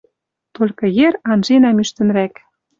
[0.55, 2.33] Толькы йӹр анженӓм ӱштӹнрӓк.